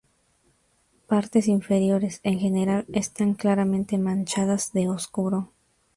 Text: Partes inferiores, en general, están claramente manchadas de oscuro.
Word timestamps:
Partes 1.05 1.47
inferiores, 1.47 2.21
en 2.23 2.39
general, 2.39 2.87
están 2.91 3.35
claramente 3.35 3.99
manchadas 3.99 4.73
de 4.73 4.89
oscuro. 4.89 5.53